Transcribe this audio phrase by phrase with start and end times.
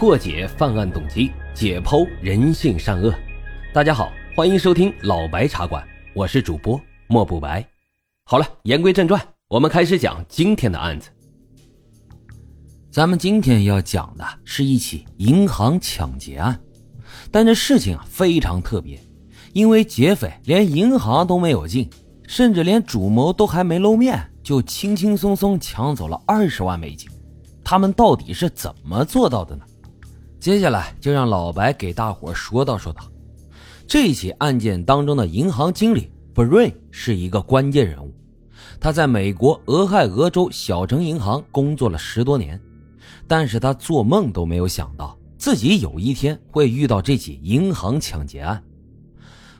[0.00, 3.14] 破解犯案动机，解剖人性善恶。
[3.70, 7.62] 大家好，欢迎收听老白茶馆，我是主播莫不白。
[8.24, 11.10] 好了，言归正传，我们开始讲今天的案子。
[12.90, 16.58] 咱们今天要讲的是一起银行抢劫案，
[17.30, 18.98] 但这事情啊非常特别，
[19.52, 21.90] 因为劫匪连银行都没有进，
[22.26, 27.06] 甚至连主谋都还没露面，就轻轻松松抢走了二十万美金。
[27.62, 29.64] 他们到底是怎么做到的呢？
[30.40, 33.02] 接下来就让老白给大伙说道说道。
[33.86, 38.10] 这起案件当中的银行经理 Brain 是一个关键人物，
[38.80, 42.58] 他在美国俄亥俄州小城银行工作了十多年。
[43.26, 48.62] 但是他做梦都没有想到，自己有一天会遇到这起银行抢劫案。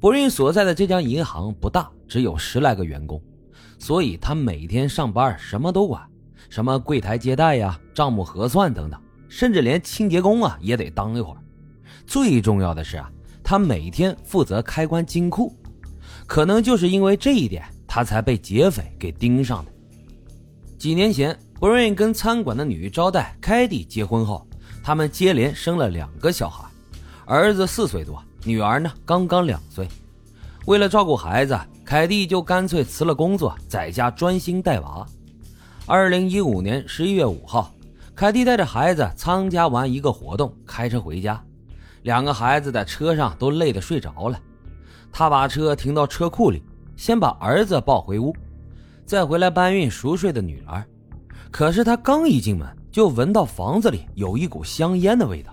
[0.00, 3.22] 博瑞所在的这家银行不大，只有十来个员工，
[3.78, 6.02] 所以他每天上班什么都管，
[6.50, 9.00] 什么柜台接待呀、账目核算等等，
[9.34, 11.38] 甚至连清洁工啊也得当一会儿。
[12.06, 13.10] 最重要的是啊，
[13.42, 15.52] 他每天负责开关金库，
[16.24, 19.72] 可能就是因为这一点，他才被劫匪给盯上的。
[20.78, 21.36] 几年前。
[21.60, 24.46] 布瑞跟餐馆的女招待凯蒂结婚后，
[24.82, 26.68] 他们接连生了两个小孩，
[27.24, 29.88] 儿子四岁多，女儿呢刚刚两岁。
[30.66, 35.06] 为了照顾孩子，凯蒂就干脆辞了工作，在家专心带娃。
[35.86, 37.72] 二零一五年十一月五号，
[38.16, 41.42] 凯蒂带着孩子参加完一个活动，开车回家，
[42.02, 44.38] 两个孩子在车上都累得睡着了。
[45.10, 46.62] 他把车停到车库里，
[46.96, 48.32] 先把儿子抱回屋，
[49.04, 50.84] 再回来搬运熟睡的女儿。
[51.50, 55.52] 可是他刚一进门，就闻到房子里有一股香烟的味道，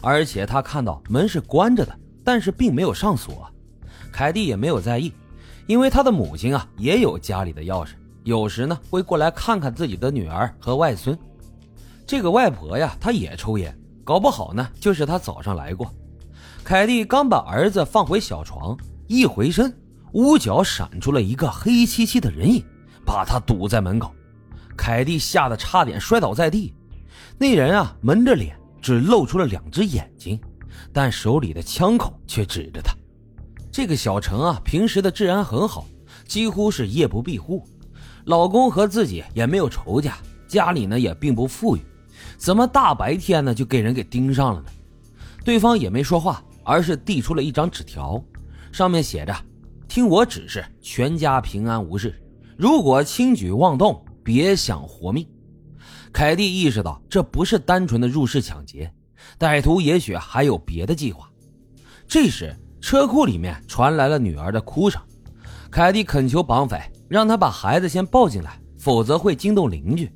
[0.00, 3.50] 而且他看到门是关着的，但是并没有上锁。
[4.12, 5.12] 凯蒂也没有在意，
[5.66, 7.90] 因为他的母亲啊也有家里的钥匙，
[8.22, 11.18] 有时呢会过来看看自己的女儿和外孙。
[12.08, 15.92] 这个外婆呀，她也抽烟，搞不好呢就是她早上来过。
[16.64, 18.74] 凯蒂刚把儿子放回小床，
[19.06, 19.70] 一回身，
[20.12, 22.64] 屋角闪出了一个黑漆漆的人影，
[23.04, 24.10] 把他堵在门口。
[24.74, 26.72] 凯蒂吓得差点摔倒在地，
[27.36, 30.40] 那人啊蒙着脸，只露出了两只眼睛，
[30.94, 32.94] 但手里的枪口却指着他。
[33.70, 35.84] 这个小城啊，平时的治安很好，
[36.26, 37.62] 几乎是夜不闭户。
[38.24, 40.16] 老公和自己也没有仇家，
[40.46, 41.80] 家里呢也并不富裕，
[42.38, 44.70] 怎么大白天呢就给人给盯上了呢？
[45.44, 48.22] 对方也没说话，而是递出了一张纸条，
[48.72, 49.34] 上面写着
[49.86, 52.18] ：“听我指示，全家平安无事。
[52.56, 55.26] 如果轻举妄动。”别想活命！
[56.12, 58.92] 凯蒂意识到这不是单纯的入室抢劫，
[59.38, 61.30] 歹徒也许还有别的计划。
[62.06, 65.00] 这时，车库里面传来了女儿的哭声。
[65.70, 66.78] 凯蒂恳求绑匪
[67.08, 70.12] 让他把孩子先抱进来，否则会惊动邻居。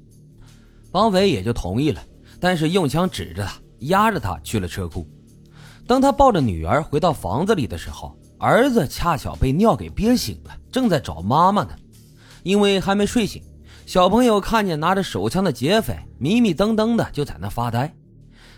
[0.90, 2.02] 绑匪也就同意了，
[2.42, 5.06] 但是用枪指着他，压着他去了车库。
[5.86, 11.70] 当他抱着女儿回到房子里的时候，儿子恰巧被尿给憋醒了，正在找妈妈呢，
[12.42, 13.40] 因为还没睡醒。
[13.86, 17.94] 小朋友看见拿着手枪的劫匪，迷迷瞪瞪的就在那发呆。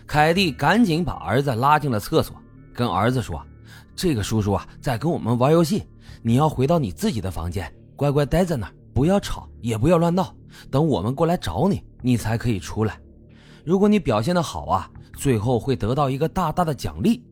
[0.07, 2.35] 凯蒂赶紧把儿子拉进了厕所，
[2.73, 3.39] 跟儿子说
[3.95, 5.83] ：“这个叔叔啊，在跟我们玩游戏，
[6.23, 10.35] 你要回到你自己的房间，乖乖待在那儿，不要吵，也不要乱闹。
[10.71, 12.99] 等我们过来找你，你才可以出来。
[13.65, 17.23] 如果你表现的好啊，最后会得到一个大大的奖励。”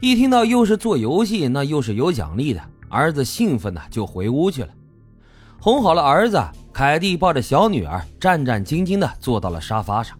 [0.00, 4.68] 一听到又是做游戏，那又是有奖励的，儿子兴奋的就回屋去了。
[5.60, 6.40] 哄好了儿子，
[6.72, 10.18] 凯蒂抱着小女儿，战战兢兢的坐到了沙发上。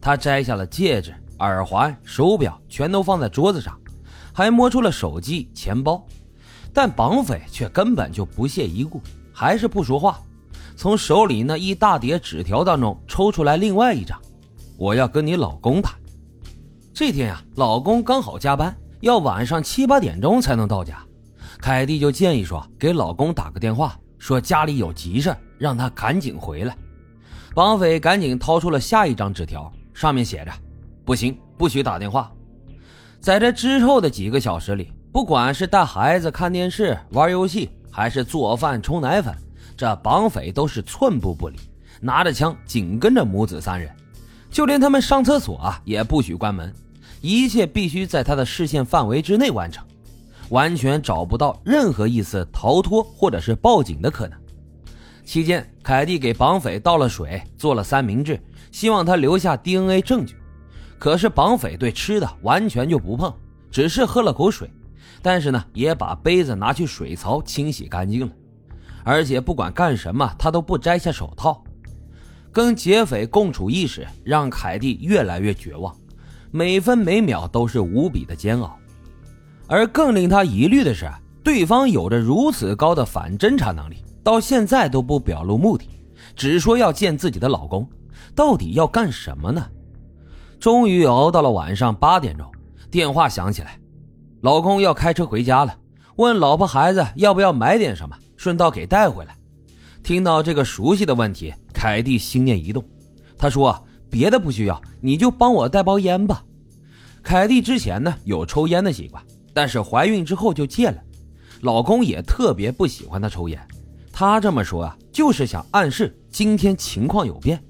[0.00, 3.78] 他摘下了戒指、耳环、手表，全都放在桌子上，
[4.32, 6.06] 还摸出了手机、钱包。
[6.72, 9.00] 但绑匪却根本就不屑一顾，
[9.32, 10.20] 还是不说话。
[10.76, 14.20] 从手里那一大叠纸条当中抽出来另外一张
[14.76, 15.94] ：“我要跟你老公谈。”
[16.92, 20.98] 这天呀，老公刚好加班，要晚上七八点钟才能到家。
[21.58, 26.74] 凯蒂就建议说：“给老公打个电话。”说家里有急事，让他赶紧回来。
[27.54, 30.52] 绑匪赶紧掏出了下一张纸条，上面写着
[31.04, 32.32] ：“不行，不许打电话。”
[33.20, 39.34] 在这之后的几个小时里，不管是带孩子看电视、玩游戏，还是做饭、冲奶粉，
[39.76, 41.58] 这绑匪都是寸步不离，
[42.00, 43.90] 拿着枪紧跟着母子三人。
[44.54, 46.72] 就连他们上厕所啊，也不许关门，
[47.20, 49.84] 一切必须在他的视线范围之内完成。
[50.50, 54.38] 完全找不到任何一丝逃脱或者是报警的可能。
[55.24, 58.40] 期间，凯蒂给绑匪倒了水，做了三明治，
[58.70, 60.36] 希望他留下 DNA 证据。
[61.00, 63.34] 可是绑匪对吃的完全就不碰，
[63.72, 64.70] 只是喝了口水，
[65.20, 68.32] 但是呢，也把杯子拿去水槽清洗干净了。
[69.02, 71.60] 而且不管干什么，他都不摘下手套。
[72.54, 75.92] 跟劫匪共处一室，让凯蒂越来越绝望。
[76.52, 78.78] 每分每秒都是无比的煎熬。
[79.66, 81.10] 而更令他疑虑的是，
[81.42, 85.84] 对方有着如此高的反侦查能力，到现在都不表露目的，
[86.36, 87.88] 只说要见自己的老公，
[88.36, 89.66] 到底要干什么呢？
[90.60, 92.48] 终于熬到了晚上八点钟，
[92.88, 93.80] 电话响起来，
[94.42, 95.76] 老公要开车回家了，
[96.16, 99.36] 问老婆孩子要不要买点什么，顺道给带回来。
[100.04, 101.52] 听到这个熟悉的问题，
[101.84, 102.82] 凯蒂心念一动，
[103.36, 106.42] 她说：“别的不需要，你就帮我带包烟吧。”
[107.22, 109.22] 凯蒂之前呢有抽烟的习惯。
[109.52, 110.96] 但是怀孕之后就戒了，
[111.60, 113.60] 老公也特别不喜欢她抽烟。
[114.10, 117.62] 她这么说啊，就是想暗示今天情况有变。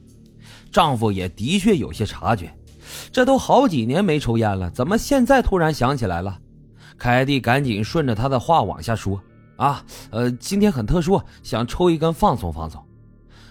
[0.70, 2.56] 丈夫也的确有些察觉，
[3.10, 6.38] 这都好几年没抽烟了，怎么现在突然想起来了？
[6.96, 9.20] 凯蒂赶紧顺着他的话往下说
[9.58, 12.80] ：“啊，呃，今天很特殊，想抽一根放松放松。”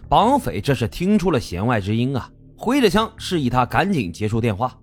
[0.08, 4.78] 绑匪这是听出了弦外之音啊，挥着枪示意他赶紧结束电话。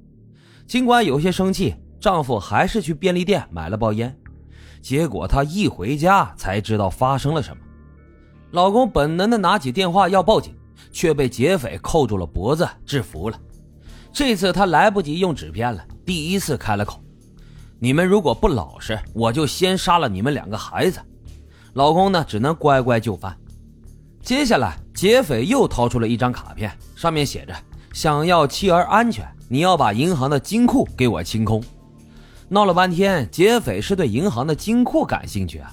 [0.67, 1.75] 尽管有些生气。
[2.01, 4.17] 丈夫还是去便利店买了包烟，
[4.81, 7.63] 结果她一回家才知道发生了什么。
[8.53, 10.57] 老公本能的拿起电话要报警，
[10.91, 13.39] 却被劫匪扣住了脖子制服了。
[14.15, 17.05] 这次他来不及用纸片了，第一次开了口
[17.79, 20.99] ：“你们如果不老实，我就先杀了你们两个孩子。”
[21.75, 23.37] 老公呢，只能乖乖就范。
[24.23, 27.55] 接下来，劫匪又掏出了一张卡片，上面写着
[27.93, 31.63] ：“想要妻儿安全，你要把银行的金库给我清空。”
[32.49, 35.73] 闹了半天，劫匪是对银行的金库感兴趣啊！